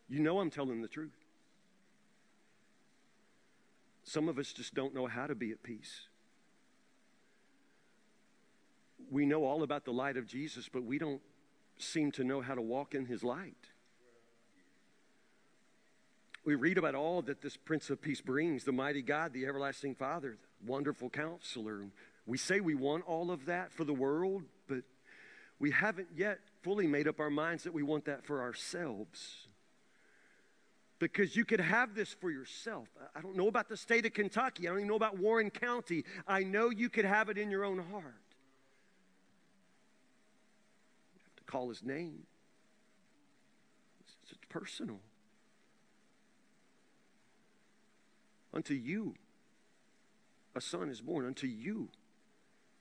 [0.10, 1.18] You know I'm telling the truth.
[4.04, 6.08] Some of us just don't know how to be at peace.
[9.12, 11.22] We know all about the light of Jesus, but we don't
[11.78, 13.68] seem to know how to walk in his light.
[16.46, 19.96] We read about all that this Prince of Peace brings the mighty God, the everlasting
[19.96, 21.88] Father, the wonderful counselor.
[22.26, 24.84] We say we want all of that for the world, but
[25.60, 29.48] we haven't yet fully made up our minds that we want that for ourselves.
[31.00, 32.88] Because you could have this for yourself.
[33.16, 34.68] I don't know about the state of Kentucky.
[34.68, 36.04] I don't even know about Warren County.
[36.28, 38.16] I know you could have it in your own heart.
[41.14, 42.24] You have to call his name.
[44.02, 45.00] It's, it's personal.
[48.52, 49.14] Unto you,
[50.56, 51.28] a son is born.
[51.28, 51.90] Unto you,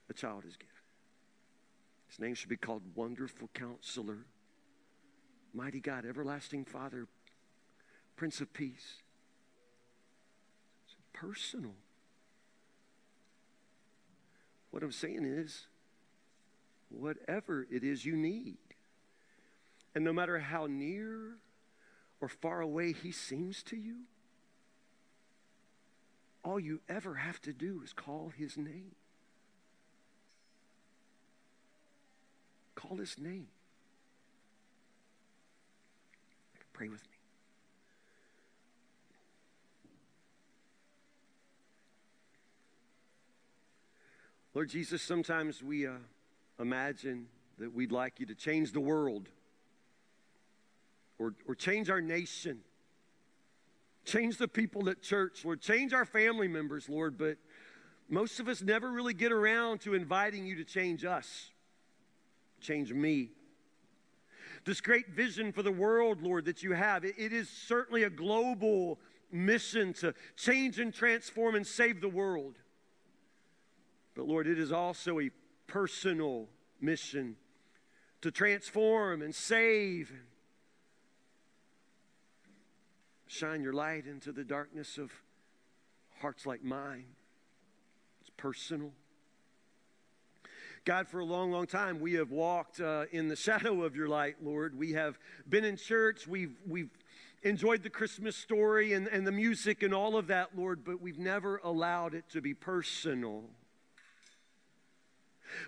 [0.08, 0.72] a child is given.
[2.08, 4.24] His name should be called Wonderful Counselor,
[5.52, 7.08] Mighty God, Everlasting Father,
[8.16, 9.02] Prince of Peace.
[10.86, 11.74] It's personal.
[14.70, 15.66] What I'm saying is,
[16.88, 18.56] whatever it is you need.
[19.94, 21.36] And no matter how near
[22.20, 24.00] or far away he seems to you,
[26.44, 28.94] all you ever have to do is call his name.
[32.74, 33.48] Call his name.
[36.72, 37.15] Pray with me.
[44.56, 45.96] Lord Jesus, sometimes we uh,
[46.58, 47.26] imagine
[47.58, 49.28] that we'd like you to change the world
[51.18, 52.60] or, or change our nation,
[54.06, 57.36] change the people at church, Lord, change our family members, Lord, but
[58.08, 61.50] most of us never really get around to inviting you to change us,
[62.62, 63.28] change me.
[64.64, 68.10] This great vision for the world, Lord, that you have, it, it is certainly a
[68.10, 69.00] global
[69.30, 72.54] mission to change and transform and save the world.
[74.16, 75.30] But Lord, it is also a
[75.66, 76.48] personal
[76.80, 77.36] mission
[78.22, 80.12] to transform and save
[83.28, 85.12] shine your light into the darkness of
[86.20, 87.04] hearts like mine.
[88.20, 88.92] It's personal.
[90.84, 94.08] God, for a long, long time, we have walked uh, in the shadow of your
[94.08, 94.78] light, Lord.
[94.78, 96.26] We have been in church.
[96.26, 96.90] We've, we've
[97.42, 101.18] enjoyed the Christmas story and, and the music and all of that, Lord, but we've
[101.18, 103.44] never allowed it to be personal.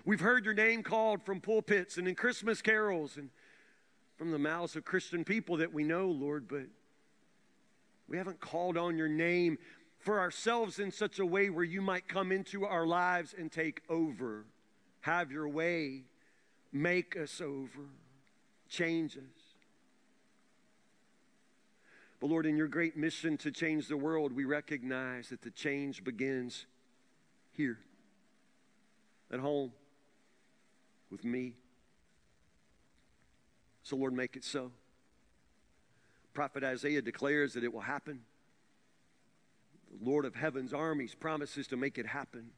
[0.05, 3.29] We've heard your name called from pulpits and in Christmas carols and
[4.17, 6.65] from the mouths of Christian people that we know, Lord, but
[8.07, 9.57] we haven't called on your name
[9.99, 13.81] for ourselves in such a way where you might come into our lives and take
[13.89, 14.45] over.
[15.01, 16.03] Have your way.
[16.71, 17.87] Make us over.
[18.67, 19.23] Change us.
[22.19, 26.03] But Lord, in your great mission to change the world, we recognize that the change
[26.03, 26.65] begins
[27.51, 27.79] here
[29.31, 29.71] at home
[31.09, 31.55] with me.
[33.83, 34.71] So, Lord, make it so.
[36.33, 38.21] Prophet Isaiah declares that it will happen.
[39.91, 42.51] The Lord of heaven's armies promises to make it happen.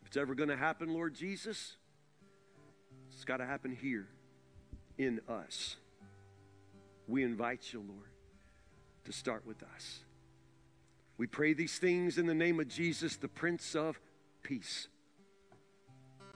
[0.00, 1.76] If it's ever going to happen, Lord Jesus,
[3.12, 4.06] it's got to happen here
[4.96, 5.76] in us.
[7.08, 8.08] We invite you, Lord,
[9.04, 10.00] to start with us.
[11.16, 14.00] We pray these things in the name of Jesus, the Prince of
[14.42, 14.88] Peace.